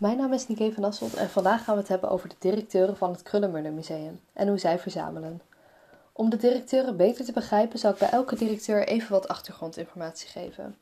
[0.00, 2.96] Mijn naam is Nike van Asselt en vandaag gaan we het hebben over de directeuren
[2.96, 5.40] van het Krullenmuller Museum en hoe zij verzamelen.
[6.12, 10.76] Om de directeuren beter te begrijpen zal ik bij elke directeur even wat achtergrondinformatie geven.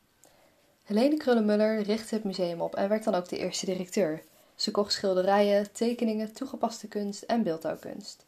[0.83, 4.23] Helene Krullenmuller richtte het museum op en werd dan ook de eerste directeur.
[4.55, 8.25] Ze kocht schilderijen, tekeningen, toegepaste kunst en beeldhouwkunst.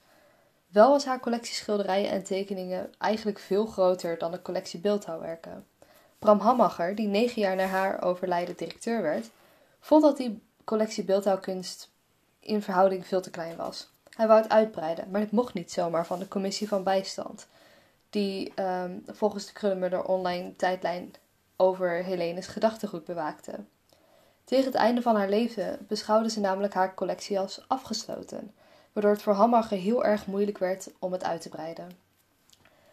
[0.69, 5.67] Wel was haar collectie schilderijen en tekeningen eigenlijk veel groter dan de collectie beeldhouwwerken.
[6.19, 9.31] Bram Hammacher, die negen jaar na haar overlijden directeur werd,
[9.81, 11.91] vond dat die collectie beeldhouwkunst
[12.41, 13.91] in verhouding veel te klein was.
[14.17, 17.47] Hij wou het uitbreiden, maar dit mocht niet zomaar van de commissie van bijstand,
[18.11, 21.15] die ehm, volgens de Krullenmuller online tijdlijn
[21.57, 23.53] over Helene's gedachtegoed bewaakte.
[24.45, 28.55] Tegen het einde van haar leven beschouwde ze namelijk haar collectie als afgesloten,
[28.93, 31.91] waardoor het voor Hammacher heel erg moeilijk werd om het uit te breiden.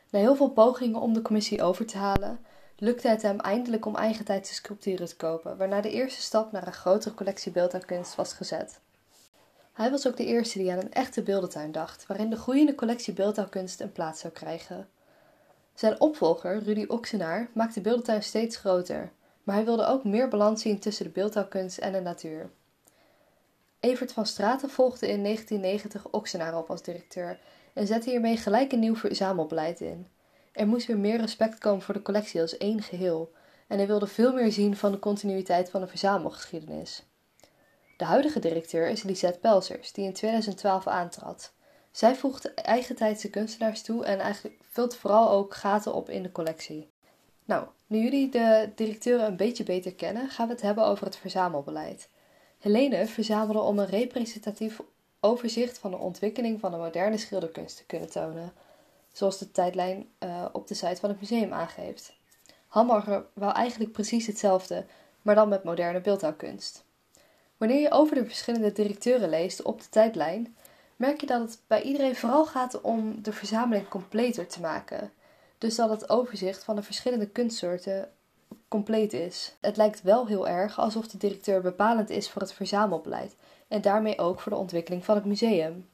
[0.10, 2.40] Na heel veel pogingen om de commissie over te halen,
[2.80, 6.74] lukte het hem eindelijk om eigentijdse sculpturen te kopen, waarna de eerste stap naar een
[6.74, 8.80] grotere collectie beeldhouwkunst was gezet.
[9.74, 13.14] Hij was ook de eerste die aan een echte beeldentuin dacht, waarin de groeiende collectie
[13.14, 14.90] beeldhouwkunst een plaats zou krijgen.
[15.74, 19.12] Zijn opvolger, Rudy Oxenaar, maakte de beeldentuin steeds groter,
[19.44, 22.50] maar hij wilde ook meer balans zien tussen de beeldhouwkunst en de natuur.
[23.80, 27.40] Evert van Straten volgde in 1990 Oxenaar op als directeur
[27.74, 30.08] en zette hiermee gelijk een nieuw verzamelbeleid in.
[30.58, 33.32] Er moest weer meer respect komen voor de collectie als één geheel
[33.68, 37.04] en hij wilde veel meer zien van de continuïteit van de verzamelgeschiedenis.
[37.98, 41.54] De huidige directeur is Lisette Pelsers, die in 2012 aantrad.
[41.92, 44.36] Zij voegt eigentijdse kunstenaars toe en
[44.70, 46.90] vult vooral ook gaten op in de collectie.
[47.46, 51.18] Nou, nu jullie de directeuren een beetje beter kennen, gaan we het hebben over het
[51.18, 52.10] verzamelbeleid.
[52.60, 54.80] Helene verzamelde om een representatief
[55.20, 58.54] overzicht van de ontwikkeling van de moderne schilderkunst te kunnen tonen,
[59.18, 62.14] zoals de tijdlijn uh, op de site van het museum aangeeft.
[62.68, 64.86] Hamburger wou eigenlijk precies hetzelfde,
[65.22, 66.86] maar dan met moderne beeldhouwkunst.
[67.58, 70.56] Wanneer je over de verschillende directeuren leest op de tijdlijn,
[70.96, 75.12] merk je dat het bij iedereen vooral gaat om de verzameling completer te maken.
[75.58, 78.12] Dus dat het overzicht van de verschillende kunstsoorten
[78.68, 79.56] compleet is.
[79.60, 83.36] Het lijkt wel heel erg alsof de directeur bepalend is voor het verzamelbeleid
[83.68, 85.88] en daarmee ook voor de ontwikkeling van het museum.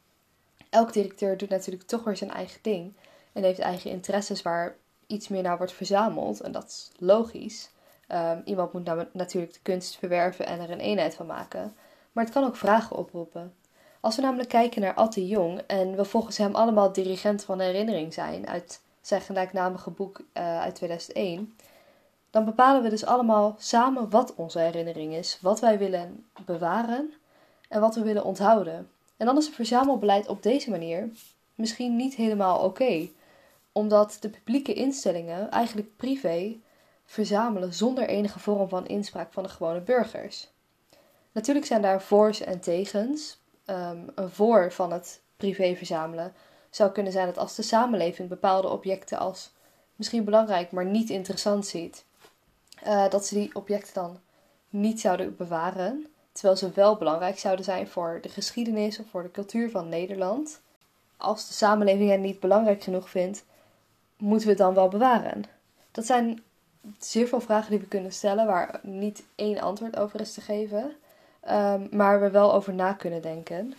[0.69, 2.93] Elk directeur doet natuurlijk toch weer zijn eigen ding
[3.33, 4.75] en heeft eigen interesses waar
[5.07, 7.69] iets meer naar wordt verzameld en dat is logisch.
[8.07, 11.75] Um, iemand moet natuurlijk de kunst verwerven en er een eenheid van maken,
[12.11, 13.53] maar het kan ook vragen oproepen.
[13.99, 18.13] Als we namelijk kijken naar Atte Jong en we volgens hem allemaal dirigent van herinnering
[18.13, 21.57] zijn uit zijn gelijknamige boek uh, uit 2001,
[22.29, 27.13] dan bepalen we dus allemaal samen wat onze herinnering is, wat wij willen bewaren
[27.69, 28.89] en wat we willen onthouden.
[29.17, 31.09] En dan is het verzamelbeleid op deze manier
[31.55, 33.09] misschien niet helemaal oké,
[33.73, 36.59] omdat de publieke instellingen eigenlijk privé
[37.05, 40.51] verzamelen zonder enige vorm van inspraak van de gewone burgers.
[41.31, 43.41] Natuurlijk zijn daar voor's en tegens.
[43.65, 46.33] Um, een voor van het privé verzamelen
[46.69, 49.51] zou kunnen zijn dat als de samenleving bepaalde objecten als
[49.95, 52.05] misschien belangrijk, maar niet interessant ziet,
[52.85, 54.19] uh, dat ze die objecten dan
[54.69, 59.31] niet zouden bewaren, terwijl ze wel belangrijk zouden zijn voor de geschiedenis of voor de
[59.31, 60.61] cultuur van Nederland.
[61.17, 63.45] Als de samenleving hen niet belangrijk genoeg vindt,
[64.17, 65.43] moeten we het dan wel bewaren?
[65.91, 66.43] Dat zijn
[66.99, 70.95] zeer veel vragen die we kunnen stellen, waar niet één antwoord over is te geven,
[71.49, 73.73] um, maar we wel over na kunnen denken.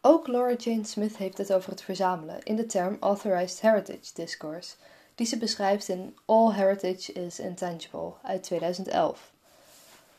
[0.00, 4.74] Ook Laura Jane Smith heeft het over het verzamelen in de term Authorized Heritage Discourse,
[5.14, 9.32] die ze beschrijft in All Heritage is Intangible uit 2011.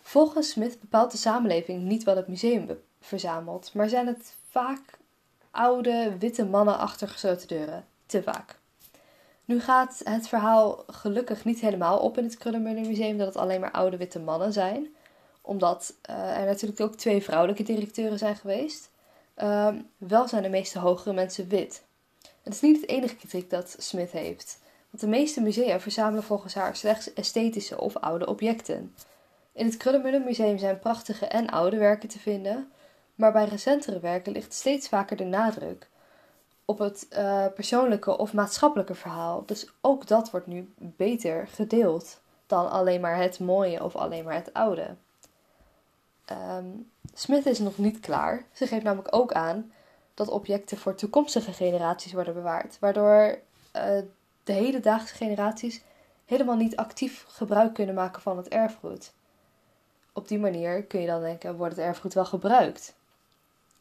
[0.02, 4.98] Volgens Smith bepaalt de samenleving niet wat het museum verzamelt, maar zijn het vaak
[5.52, 7.86] oude, witte mannen achter gesloten deuren.
[8.06, 8.61] Te vaak.
[9.52, 13.60] Nu gaat het verhaal gelukkig niet helemaal op in het Krullenmuller Museum dat het alleen
[13.60, 14.88] maar oude witte mannen zijn.
[15.42, 18.90] Omdat uh, er natuurlijk ook twee vrouwelijke directeuren zijn geweest.
[19.38, 19.68] Uh,
[19.98, 21.84] wel zijn de meeste hogere mensen wit.
[22.44, 24.60] Het is niet het enige kritiek dat Smith heeft.
[24.90, 28.96] Want de meeste musea verzamelen volgens haar slechts esthetische of oude objecten.
[29.54, 32.72] In het Krullenmuller Museum zijn prachtige en oude werken te vinden.
[33.16, 35.90] Maar bij recentere werken ligt steeds vaker de nadruk
[36.72, 39.44] op het uh, persoonlijke of maatschappelijke verhaal.
[39.46, 44.34] Dus ook dat wordt nu beter gedeeld dan alleen maar het mooie of alleen maar
[44.34, 44.96] het oude.
[46.58, 48.46] Um, Smith is nog niet klaar.
[48.54, 49.72] Ze geeft namelijk ook aan
[50.14, 53.40] dat objecten voor toekomstige generaties worden bewaard, waardoor
[53.76, 53.84] uh,
[54.44, 55.82] de hedendaagse generaties
[56.26, 59.14] helemaal niet actief gebruik kunnen maken van het erfgoed.
[60.14, 62.96] Op die manier kun je dan denken: wordt het erfgoed wel gebruikt?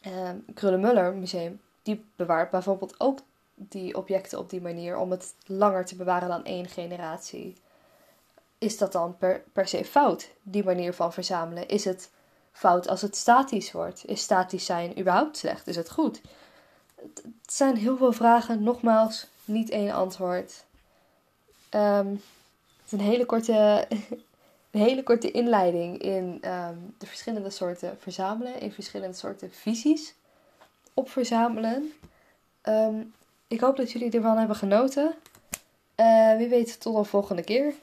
[0.06, 1.60] Uh, Krullenmuller Museum
[1.94, 3.18] die bewaart bijvoorbeeld ook
[3.54, 7.56] die objecten op die manier om het langer te bewaren dan één generatie.
[8.58, 11.68] Is dat dan per, per se fout, die manier van verzamelen?
[11.68, 12.10] Is het
[12.52, 14.06] fout als het statisch wordt?
[14.06, 15.66] Is statisch zijn überhaupt slecht?
[15.66, 16.20] Is het goed?
[16.96, 18.62] Het zijn heel veel vragen.
[18.62, 20.64] Nogmaals, niet één antwoord.
[21.74, 22.10] Um,
[22.76, 23.86] het is een hele korte,
[24.70, 30.14] een hele korte inleiding in ehm, de verschillende soorten verzamelen, in verschillende soorten visies
[30.94, 31.92] op verzamelen.
[32.60, 33.02] Ehm,
[33.48, 35.14] ik hoop dat jullie ervan hebben genoten.
[35.96, 37.74] Uh, wie weet, tot de volgende keer.